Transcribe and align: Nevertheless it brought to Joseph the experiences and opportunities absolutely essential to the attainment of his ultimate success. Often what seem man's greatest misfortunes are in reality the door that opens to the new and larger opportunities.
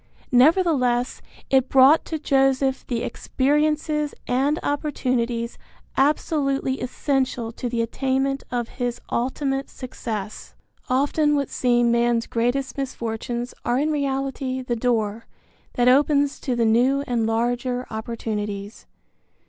Nevertheless 0.31 1.21
it 1.51 1.69
brought 1.69 2.05
to 2.05 2.17
Joseph 2.17 2.87
the 2.87 3.03
experiences 3.03 4.15
and 4.25 4.57
opportunities 4.63 5.59
absolutely 5.95 6.81
essential 6.81 7.51
to 7.51 7.69
the 7.69 7.83
attainment 7.83 8.41
of 8.49 8.67
his 8.79 8.99
ultimate 9.11 9.69
success. 9.69 10.55
Often 10.89 11.35
what 11.35 11.51
seem 11.51 11.91
man's 11.91 12.25
greatest 12.25 12.79
misfortunes 12.79 13.53
are 13.63 13.77
in 13.77 13.91
reality 13.91 14.63
the 14.63 14.75
door 14.75 15.27
that 15.73 15.87
opens 15.87 16.39
to 16.39 16.55
the 16.55 16.65
new 16.65 17.01
and 17.05 17.27
larger 17.27 17.85
opportunities. 17.91 18.87